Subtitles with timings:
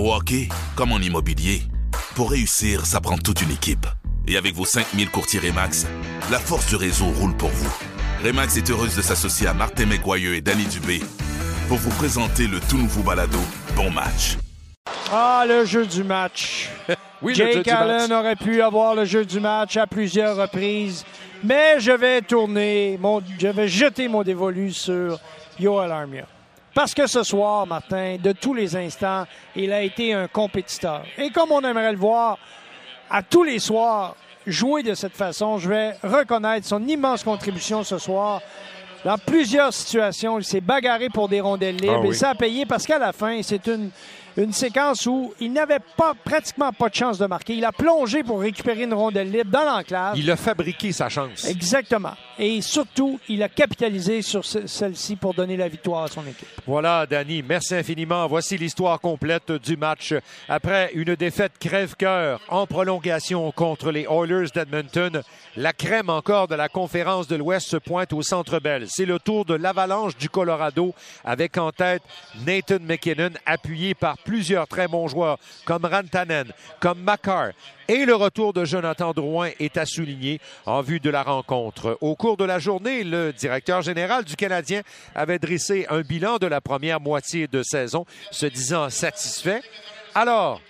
[0.00, 1.60] Au hockey, comme en immobilier,
[2.14, 3.86] pour réussir, ça prend toute une équipe.
[4.26, 5.86] Et avec vos 5000 courtiers Remax,
[6.30, 7.70] la force du réseau roule pour vous.
[8.24, 11.00] Remax est heureuse de s'associer à Martin McGuire et Danny Dubé
[11.68, 13.36] pour vous présenter le tout nouveau balado
[13.76, 14.38] Bon Match.
[15.12, 16.70] Ah, le jeu du match.
[17.22, 18.18] Oui, le jeu Jake du Allen match.
[18.18, 21.04] aurait pu avoir le jeu du match à plusieurs reprises,
[21.44, 25.20] mais je vais tourner, mon, je vais jeter mon dévolu sur
[25.58, 26.24] Yoel Armia.
[26.74, 29.26] Parce que ce soir, Martin, de tous les instants,
[29.56, 31.02] il a été un compétiteur.
[31.18, 32.38] Et comme on aimerait le voir
[33.10, 34.14] à tous les soirs
[34.46, 38.40] jouer de cette façon, je vais reconnaître son immense contribution ce soir.
[39.04, 42.10] Dans plusieurs situations, il s'est bagarré pour des rondelles libres Ah oui.
[42.10, 43.90] et ça a payé parce qu'à la fin, c'est une,
[44.36, 47.54] une séquence où il n'avait pas, pratiquement pas de chance de marquer.
[47.54, 50.16] Il a plongé pour récupérer une rondelle libre dans l'enclave.
[50.18, 51.44] Il a fabriqué sa chance.
[51.46, 52.12] Exactement.
[52.38, 56.48] Et surtout, il a capitalisé sur ce- celle-ci pour donner la victoire à son équipe.
[56.66, 58.26] Voilà, Danny, merci infiniment.
[58.26, 60.14] Voici l'histoire complète du match.
[60.48, 65.22] Après une défaite crève-cœur en prolongation contre les Oilers d'Edmonton,
[65.56, 68.86] la crème encore de la conférence de l'Ouest se pointe au Centre Bell.
[68.88, 72.02] C'est le tour de l'Avalanche du Colorado avec en tête
[72.46, 77.50] Nathan McKinnon, appuyé par plusieurs très bons joueurs comme Rantanen, comme Makar.
[77.88, 81.98] Et le retour de Jonathan Drouin est à souligner en vue de la rencontre.
[82.00, 84.82] Au cours de la journée, le directeur général du Canadien
[85.14, 89.62] avait dressé un bilan de la première moitié de saison, se disant satisfait.
[90.14, 90.60] Alors,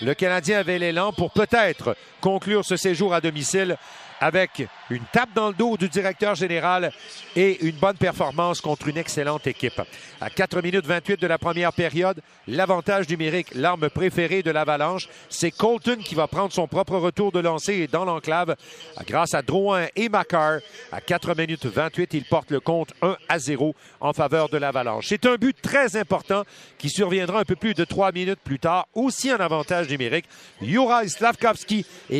[0.00, 3.76] le Canadien avait l'élan pour peut-être conclure ce séjour à domicile
[4.22, 6.92] avec une tape dans le dos du directeur général
[7.34, 9.82] et une bonne performance contre une excellente équipe.
[10.20, 15.50] À 4 minutes 28 de la première période, l'avantage numérique, l'arme préférée de l'Avalanche, c'est
[15.50, 18.54] Colton qui va prendre son propre retour de lancer dans l'enclave
[19.08, 20.60] grâce à Drouin et Makar.
[20.92, 25.06] À 4 minutes 28, il porte le compte 1 à 0 en faveur de l'Avalanche.
[25.08, 26.44] C'est un but très important
[26.78, 30.26] qui surviendra un peu plus de 3 minutes plus tard, aussi en avantage numérique.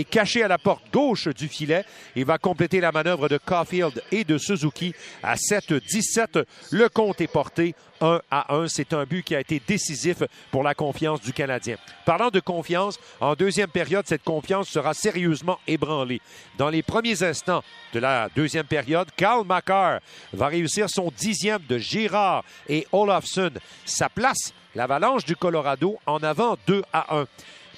[0.00, 1.84] Est caché à la porte gauche du filet.
[2.16, 6.44] Il va compléter la manœuvre de Caulfield et de Suzuki à 7-17.
[6.70, 8.68] Le compte est porté 1 à 1.
[8.68, 11.76] C'est un but qui a été décisif pour la confiance du Canadien.
[12.04, 16.20] Parlant de confiance, en deuxième période, cette confiance sera sérieusement ébranlée.
[16.58, 20.00] Dans les premiers instants de la deuxième période, Karl Makar
[20.32, 23.52] va réussir son dixième de Girard et Olafsson.
[23.84, 27.26] Ça place l'Avalanche du Colorado en avant 2 à 1.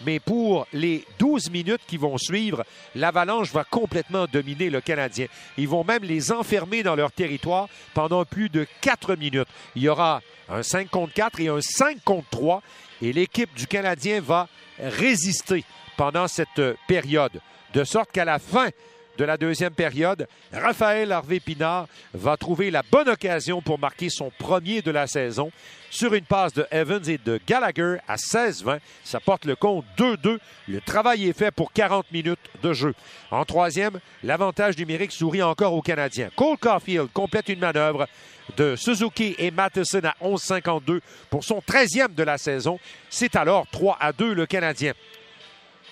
[0.06, 5.26] Mais pour les 12 minutes qui vont suivre, l'Avalanche va complètement dominer le Canadien.
[5.56, 9.48] Ils vont même les enfermer dans leur territoire pendant plus de 4 minutes.
[9.74, 12.62] Il y aura un 5 contre 4 et un 5 contre 3
[13.02, 14.48] et l'équipe du Canadien va
[14.78, 15.64] résister
[15.96, 17.40] pendant cette période.
[17.72, 18.68] De sorte qu'à la fin
[19.16, 24.30] de la deuxième période, Raphaël Harvey Pinard va trouver la bonne occasion pour marquer son
[24.38, 25.52] premier de la saison
[25.90, 28.80] sur une passe de Evans et de Gallagher à 16-20.
[29.04, 30.38] Ça porte le compte 2-2.
[30.66, 32.94] Le travail est fait pour 40 minutes de jeu.
[33.30, 36.30] En troisième, l'avantage numérique sourit encore aux Canadiens.
[36.34, 38.08] Cole Caulfield complète une manœuvre
[38.56, 42.80] de Suzuki et Matheson à 11-52 pour son 13e de la saison.
[43.10, 44.92] C'est alors 3 à 2 le Canadien.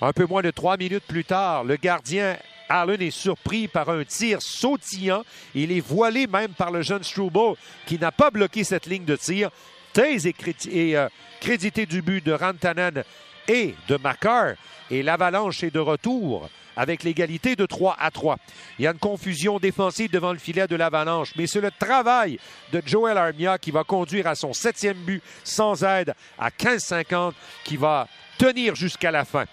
[0.00, 2.36] Un peu moins de trois minutes plus tard, le gardien
[2.80, 5.24] Allen est surpris par un tir sautillant.
[5.54, 7.56] Il est voilé même par le jeune Struble
[7.86, 9.50] qui n'a pas bloqué cette ligne de tir.
[9.92, 10.36] Taze est,
[10.96, 11.08] euh,
[11.40, 13.04] crédité du but de Rantanen
[13.46, 14.54] et de Makar.
[14.90, 18.38] Et l'Avalanche est de retour avec l'égalité de 3 à 3.
[18.78, 22.38] Il y a une confusion défensive devant le filet de l'Avalanche, mais c'est le travail
[22.72, 27.34] de Joel Armia qui va conduire à son septième but sans aide à 15-50
[27.64, 29.44] qui va tenir jusqu'à la fin.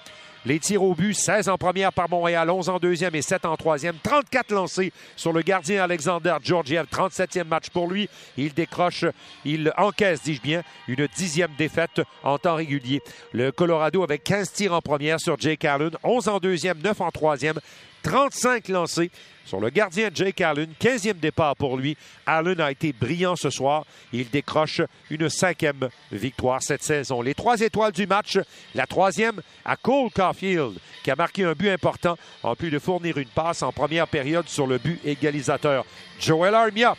[0.45, 3.57] Les tirs au but, 16 en première par Montréal, 11 en deuxième et 7 en
[3.57, 3.95] troisième.
[4.01, 6.85] 34 lancés sur le gardien Alexander Georgiev.
[6.89, 8.09] 37e match pour lui.
[8.37, 9.03] Il décroche,
[9.43, 13.01] il encaisse, dis-je bien, une dixième défaite en temps régulier.
[13.33, 17.11] Le Colorado avec 15 tirs en première sur Jake Allen, 11 en deuxième, 9 en
[17.11, 17.59] troisième.
[18.03, 19.11] 35 lancés
[19.49, 20.69] sur le gardien Jake Allen.
[20.79, 21.97] 15e départ pour lui.
[22.27, 23.83] Allen a été brillant ce soir.
[24.13, 27.21] Il décroche une cinquième victoire cette saison.
[27.23, 28.37] Les trois étoiles du match.
[28.75, 33.17] La troisième à Cole Caulfield, qui a marqué un but important, en plus de fournir
[33.17, 35.83] une passe en première période sur le but égalisateur.
[36.19, 36.95] Joel Armia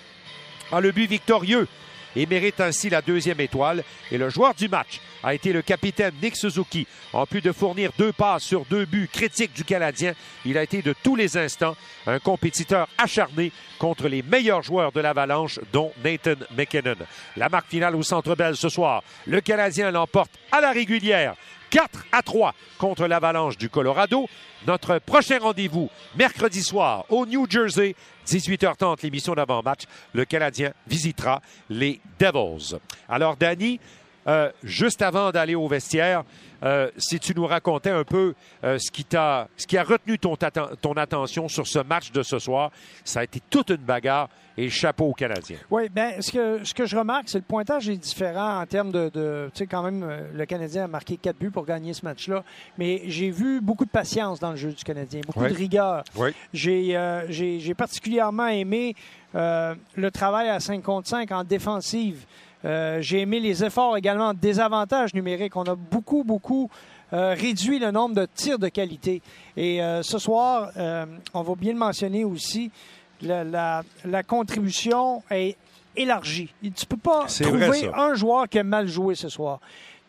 [0.73, 1.69] a le but victorieux
[2.17, 3.85] et mérite ainsi la deuxième étoile.
[4.11, 6.87] Et le joueur du match a été le capitaine Nick Suzuki.
[7.13, 10.15] En plus de fournir deux passes sur deux buts critiques du Canadien,
[10.45, 11.77] il a été de tous les instants
[12.07, 16.97] un compétiteur acharné contre les meilleurs joueurs de l'Avalanche, dont Nathan McKinnon.
[17.37, 21.35] La marque finale au Centre Bell ce soir, le Canadien l'emporte à la régulière
[21.71, 24.29] 4 à 3 contre l'Avalanche du Colorado.
[24.67, 27.95] Notre prochain rendez-vous, mercredi soir, au New Jersey,
[28.27, 29.83] 18h30, l'émission d'avant-match.
[30.13, 31.41] Le Canadien visitera
[31.71, 32.77] les Devils.
[33.09, 33.81] Alors, Danny,
[34.27, 36.25] euh, juste avant d'aller au vestiaire,
[36.63, 38.35] euh, si tu nous racontais un peu
[38.65, 42.13] euh, ce, qui t'a, ce qui a retenu ton, atten- ton attention sur ce match
[42.13, 42.71] de ce soir,
[43.05, 44.29] ça a été toute une bagarre
[44.59, 45.57] et chapeau aux Canadiens.
[45.71, 48.67] Oui, bien, ce que, ce que je remarque, c'est que le pointage est différent en
[48.67, 49.09] termes de.
[49.09, 52.45] de tu sais, quand même, le Canadien a marqué quatre buts pour gagner ce match-là.
[52.77, 55.49] Mais j'ai vu beaucoup de patience dans le jeu du Canadien, beaucoup Oui.
[55.51, 56.05] de rigueur.
[56.17, 56.31] Oui.
[56.53, 58.95] J'ai euh, j'ai- j'ai particulièrement aimé
[59.33, 62.27] le travail à 5 contre 5 en défensive.
[62.65, 65.57] Euh, J'ai aimé les efforts également en désavantage numérique.
[65.57, 66.71] On a beaucoup, beaucoup
[67.13, 69.23] euh, réduit le nombre de tirs de qualité.
[69.57, 72.71] Et euh, ce soir, euh, on va bien le mentionner aussi,
[73.23, 75.57] la, la- la contribution est
[75.97, 76.53] élargie.
[76.63, 79.59] Tu peux pas trouver vrai, un joueur qui a mal joué ce soir.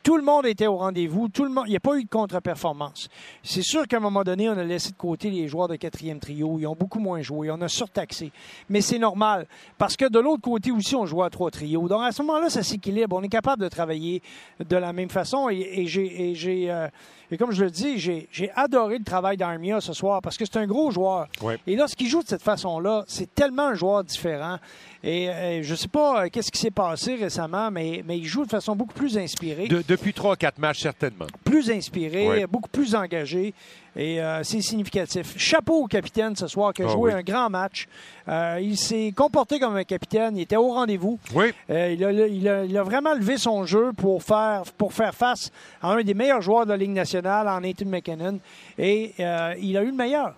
[0.03, 1.29] Tout le monde était au rendez-vous.
[1.29, 3.07] Tout le monde, il n'y a pas eu de contre-performance.
[3.43, 6.19] C'est sûr qu'à un moment donné, on a laissé de côté les joueurs de quatrième
[6.19, 6.57] trio.
[6.59, 7.51] Ils ont beaucoup moins joué.
[7.51, 8.31] On a surtaxé.
[8.69, 9.45] Mais c'est normal.
[9.77, 11.87] Parce que de l'autre côté aussi, on jouait à trois trios.
[11.87, 13.15] Donc à ce moment-là, ça s'équilibre.
[13.15, 14.21] On est capable de travailler
[14.67, 15.49] de la même façon.
[15.49, 16.87] Et, et j'ai, et j'ai, euh,
[17.29, 20.45] et comme je le dis, j'ai, j'ai adoré le travail d'Armia ce soir parce que
[20.45, 21.27] c'est un gros joueur.
[21.41, 21.59] Ouais.
[21.67, 24.57] Et lorsqu'il joue de cette façon-là, c'est tellement un joueur différent.
[25.03, 28.49] Et je sais pas euh, qu'est-ce qui s'est passé récemment, mais, mais il joue de
[28.51, 31.25] façon beaucoup plus inspirée De- depuis trois, quatre matchs, certainement.
[31.43, 32.45] plus inspiré, Oui.
[32.49, 33.53] beaucoup plus engagé.
[33.97, 35.37] Et euh, c'est significatif.
[35.37, 37.19] Chapeau au capitaine ce soir qui a Ah joué oui.
[37.19, 37.87] un grand match.
[38.29, 40.37] Euh, il s'est comporté comme un capitaine.
[40.37, 41.19] Il était au rendez-vous.
[41.35, 41.47] Oui.
[41.69, 45.13] Euh, il, a, il a- il a vraiment levé son jeu pour faire, pour faire
[45.13, 45.51] face
[45.81, 48.39] à un des meilleurs joueurs de la Ligue nationale, en Nathan McKinnon.
[48.77, 50.35] Et il a eu le meilleur.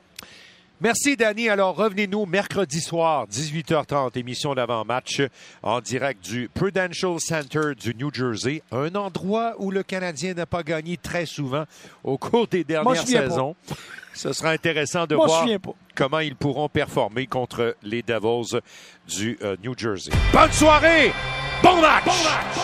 [0.83, 1.47] Merci, Danny.
[1.47, 5.21] Alors, revenez-nous mercredi soir, 18h30, émission d'avant-match
[5.61, 10.61] en direct du Prudential Center du New Jersey, un endroit où le Canadien n'a pas
[10.61, 11.63] gagné très souvent
[12.03, 13.07] au cours des dernières pas.
[13.07, 13.55] saisons.
[14.13, 15.47] Ce sera intéressant de Moi, voir
[15.95, 18.59] comment ils pourront performer contre les Devils
[19.07, 20.11] du euh, New Jersey.
[20.33, 21.13] Bonne soirée!
[21.63, 22.11] Bon match!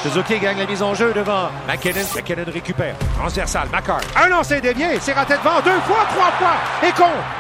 [0.04, 2.06] Suzuki gagne la mise en jeu devant McKinnon.
[2.14, 2.98] McKinnon récupère.
[3.18, 4.02] Transversal, Macar.
[4.18, 7.39] Un lancer dévié, c'est raté devant deux fois, trois fois et contre.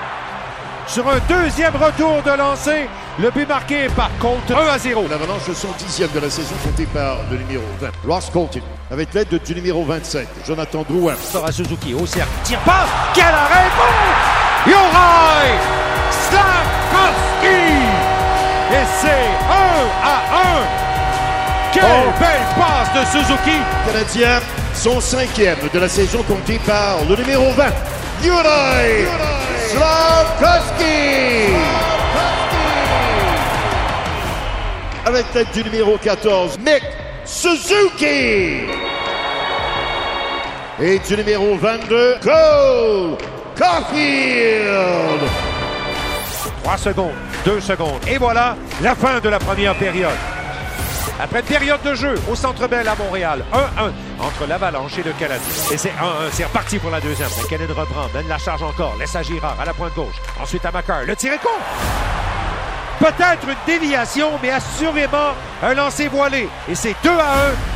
[0.90, 2.90] Sur un deuxième retour de lancer,
[3.20, 5.06] le but marqué par contre 1 à 0.
[5.10, 7.90] L'Avalanche de son dixième de la saison compté par le numéro 20.
[8.08, 11.14] Ross Colton avec l'aide de- du numéro 27, Jonathan Drouin.
[11.32, 12.30] Sort à Suzuki au cercle.
[12.44, 12.90] Tire passe.
[13.14, 14.72] Quel arrêt bon!
[14.72, 15.60] Yorai
[16.10, 17.62] Slavkovski!
[18.72, 20.18] Et c'est 1 à
[20.58, 21.72] 1.
[21.72, 22.12] Quelle Oh.
[22.20, 23.58] belle passe de Suzuki!
[23.86, 24.40] Canadien,
[24.74, 27.66] son cinquième de la saison compté par le numéro 20,
[28.24, 29.06] Yuri
[29.70, 31.54] Slavkovski.
[35.06, 36.84] Avec l'aide du numéro 14, Nick
[37.24, 38.62] Suzuki.
[40.82, 43.18] Et du numéro 22, Cole
[43.56, 45.22] Caulfield.
[46.64, 47.12] 3 secondes,
[47.46, 48.00] 2 secondes.
[48.08, 50.39] Et voilà la fin de la première période.
[51.22, 55.12] Après une période de jeu au Centre Bell à Montréal, 1-1 entre l'Avalanche et le
[55.12, 55.48] Canadien.
[55.70, 55.94] Et c'est 1-1,
[56.32, 57.28] c'est reparti pour la deuxième.
[57.38, 60.16] McKinnon reprend, mène la charge encore, laisse à Girard à la pointe gauche.
[60.42, 61.50] Ensuite à Macar, le tir est con.
[63.00, 66.48] Peut-être une déviation, mais assurément un lancer voilé.
[66.70, 67.14] Et c'est 2 à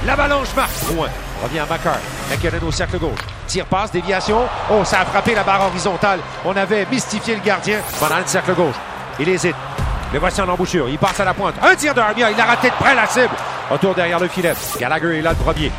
[0.05, 0.71] 1, l'Avalanche marque.
[0.93, 1.09] Loin,
[1.43, 1.97] revient à Macar,
[2.29, 3.19] McKinnon au cercle gauche.
[3.47, 4.39] Tir passe, déviation.
[4.71, 6.19] Oh, ça a frappé la barre horizontale.
[6.45, 8.75] On avait mystifié le gardien pendant le cercle gauche.
[9.19, 9.55] Il hésite.
[10.13, 10.87] Le voici en embouchure.
[10.89, 11.55] Il passe à la pointe.
[11.61, 12.29] Un tir d'Armia.
[12.29, 13.33] Il a raté de près la cible.
[13.69, 14.53] Retour derrière le filet.
[14.79, 15.71] Gallagher est là le premier.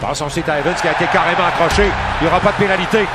[0.00, 1.84] Passe ensuite à Evans qui a été carrément accroché.
[2.20, 3.06] Il n'y aura pas de pénalité.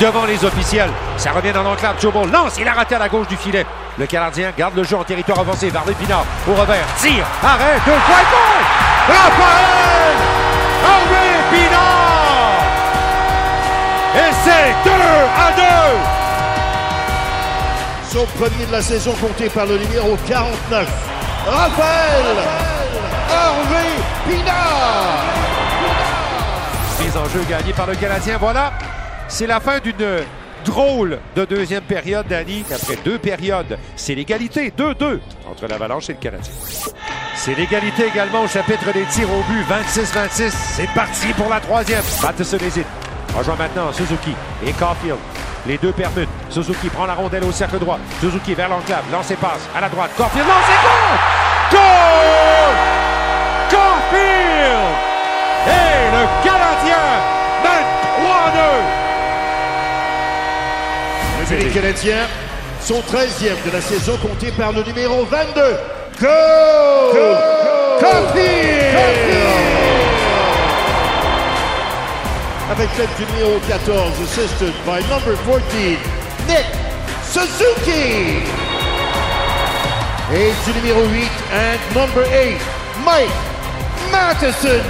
[0.00, 0.90] Devant les officiels.
[1.18, 2.00] Ça revient dans l'enclave.
[2.00, 2.56] Jobo lance.
[2.58, 3.66] Il a raté à la gauche du filet.
[3.98, 5.84] Le Canadien garde le jeu en territoire avancé vers.
[5.84, 6.86] Au revers.
[6.96, 7.26] Tire.
[7.42, 7.82] Arrête.
[7.84, 8.24] Deux fois.
[8.32, 8.64] goal!
[9.06, 10.16] Raphaël!
[10.82, 12.64] Harvey Pinard!
[14.16, 16.23] Et c'est 2 à 2!
[18.14, 20.88] Son premier de la saison compté par le numéro 49,
[21.48, 22.36] Raphaël
[23.28, 23.90] Harvey
[24.24, 25.24] Pinard.
[27.00, 28.38] Mise en jeu gagnée par le Canadien.
[28.38, 28.72] Voilà,
[29.26, 30.20] c'est la fin d'une
[30.64, 32.64] drôle de deuxième période, Danny.
[32.72, 35.18] Après deux périodes, c'est l'égalité 2-2
[35.50, 36.52] entre l'Avalanche et le Canadien.
[37.34, 40.52] C'est l'égalité également au chapitre des tirs au but, 26-26.
[40.52, 42.04] C'est parti pour la troisième.
[42.22, 42.86] Matheson hésite.
[43.36, 45.18] Rejoint maintenant Suzuki et Caulfield.
[45.66, 46.28] Les deux permutent.
[46.50, 47.98] Suzuki prend la rondelle au cercle droit.
[48.20, 49.04] Suzuki vers l'enclave.
[49.10, 50.10] Lancé passe à la droite.
[50.16, 51.18] Caulfield lance et goal!
[51.72, 52.74] Goal!
[53.70, 54.94] Caulfield!
[55.66, 57.04] Et le Canadien
[57.62, 57.88] mène
[61.50, 61.56] 3-2.
[61.56, 62.26] Et les Canadiens,
[62.80, 65.60] son 13e de la saison compté par le numéro 22,
[66.18, 67.38] Cole
[68.00, 69.93] Caulfield.
[72.70, 75.98] Avec l'aide du numéro 14, assisted by number 14,
[76.48, 76.66] Nick
[77.22, 78.42] Suzuki.
[80.32, 82.56] Et du numéro 8 and number 8,
[83.04, 83.28] Mike
[84.10, 84.82] Matheson.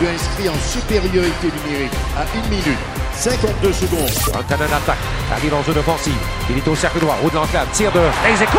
[0.00, 2.78] but inscrit en supériorité numérique à 1 minute
[3.14, 4.10] 52 secondes.
[4.34, 4.98] Rantanen attaque,
[5.32, 6.14] arrive en zone offensive.
[6.50, 8.00] Il est au cercle droit, haut de l'enclave, tir de
[8.32, 8.58] Ezeko.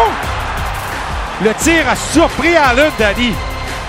[1.44, 3.34] Le tir a surpris Allen Dani.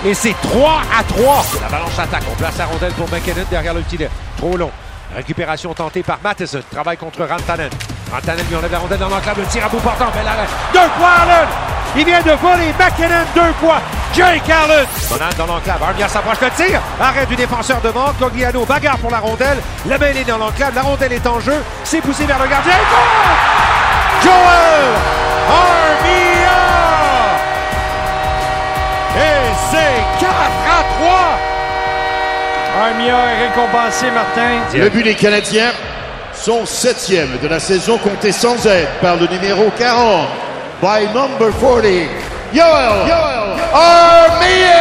[0.05, 1.45] Et c'est 3 à 3.
[1.61, 2.23] L'avalanche attaque.
[2.31, 4.09] On place la rondelle pour McKinnon derrière le filet.
[4.37, 4.71] Trop long.
[5.13, 6.61] Récupération tentée par Matheson.
[6.71, 7.69] Travail contre Rantanen.
[8.11, 9.39] Rantanen lui enlève la rondelle dans l'enclave.
[9.39, 10.05] Le tir à bout portant.
[10.15, 10.47] Bel arrêt.
[10.71, 11.47] Deux fois Allen.
[11.97, 13.81] Il vient de voler McKinnon deux fois.
[14.13, 14.85] Jake Allen.
[15.09, 15.83] Donald dans l'enclave.
[15.83, 16.79] Armia s'approche le tir.
[17.01, 18.13] Arrêt du défenseur devant.
[18.17, 19.57] Cogliano bagarre pour la rondelle.
[19.85, 20.73] Le mêlée dans l'enclave.
[20.75, 21.61] La rondelle est en jeu.
[21.83, 22.73] C'est poussé vers le gardien.
[24.23, 25.29] Joel.
[30.19, 31.39] 4 à 3.
[32.81, 34.77] Armia est récompensé, Martin.
[34.77, 35.71] Le but des Canadiens,
[36.33, 40.27] son septième de la saison compté sans aide par le numéro 40,
[40.81, 41.83] by number 40,
[42.53, 43.09] Yoel,
[43.73, 44.79] Armia!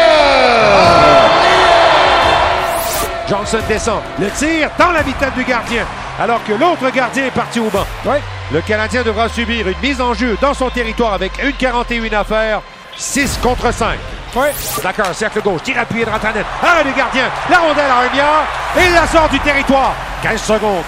[3.29, 4.01] Johnson descend.
[4.19, 5.85] Le tir dans la vitesse du gardien.
[6.19, 7.87] Alors que l'autre gardien est parti au banc.
[8.07, 8.17] Oui.
[8.53, 12.25] Le Canadien devra subir une mise en jeu dans son territoire avec une 41 à
[12.25, 12.63] faire.
[12.97, 13.99] 6 contre 5.
[14.83, 16.45] D'accord, cercle gauche, tir appuyé de Rantanen.
[16.63, 18.25] Arrêt du gardien, la rondelle à Armia
[18.77, 19.93] et il la sort du territoire.
[20.23, 20.85] 15 secondes.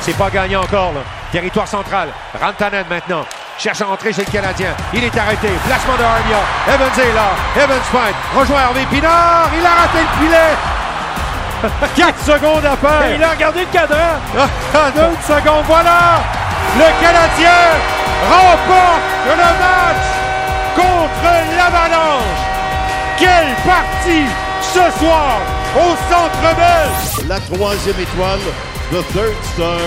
[0.00, 1.00] C'est pas gagné encore, là.
[1.32, 2.08] Territoire central.
[2.40, 3.24] Rantanen maintenant.
[3.58, 4.70] Cherche à entrer chez le Canadien.
[4.94, 5.48] Il est arrêté.
[5.66, 6.38] Placement de Armia.
[6.68, 7.62] Evans est là.
[7.64, 8.14] Evans fight.
[8.38, 9.50] Rejoint Hervé Pinard.
[9.58, 10.54] Il a raté le filet.
[11.96, 13.14] 4 secondes à faire.
[13.16, 13.96] Il a regardé le cadran.
[14.38, 16.20] Ah, Deux secondes, voilà!
[16.76, 17.58] Le Canadien
[18.30, 20.06] remporte le match
[20.76, 22.37] contre l'Avalanche.
[23.18, 24.26] Quelle partie
[24.62, 25.40] ce soir
[25.74, 27.28] au Centre Bell!
[27.28, 28.38] La troisième étoile,
[28.92, 29.80] the third star,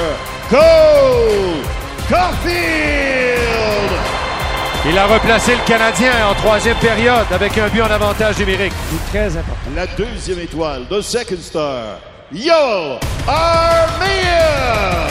[0.50, 1.64] Cole
[2.10, 3.42] Caulfield!
[4.86, 8.74] Il a replacé le Canadien en troisième période avec un but en avantage numérique.
[8.90, 9.72] C'est très important.
[9.76, 12.00] La deuxième étoile, the second star,
[12.34, 15.08] Yoel Armia!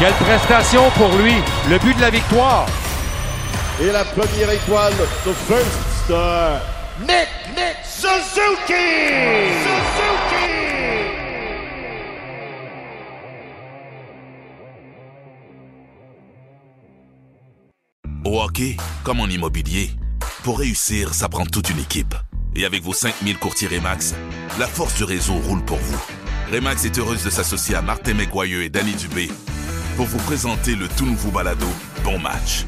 [0.00, 1.34] Quelle prestation pour lui!
[1.70, 2.66] Le but de la victoire.
[3.80, 6.60] Et la première étoile, the first star,
[7.00, 7.41] Nick
[8.02, 8.74] Suzuki!
[9.62, 10.42] Suzuki!
[18.24, 19.92] Au hockey, comme en immobilier,
[20.42, 22.16] pour réussir, ça prend toute une équipe.
[22.56, 24.16] Et avec vos 5000 courtiers Remax,
[24.58, 26.04] la force du réseau roule pour vous.
[26.52, 29.30] Remax est heureuse de s'associer à Martin McGuire et Danny Dubé
[29.96, 31.68] pour vous présenter le tout nouveau balado
[32.02, 32.64] Bon Match.